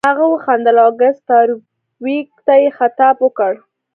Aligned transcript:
هغه 0.09 0.25
وخندل 0.33 0.75
او 0.83 0.91
ګس 0.99 1.17
فارویک 1.27 2.29
ته 2.45 2.53
یې 2.61 2.69
خطاب 2.77 3.15
وکړ 3.21 3.53